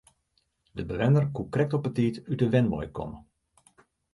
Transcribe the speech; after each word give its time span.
De 0.71 0.85
bewenner 0.85 1.27
koe 1.35 1.49
krekt 1.53 1.73
op 1.77 1.85
'e 1.85 1.91
tiid 1.97 2.15
út 2.31 2.39
de 2.41 2.47
wenwein 2.53 2.91
komme. 2.97 3.17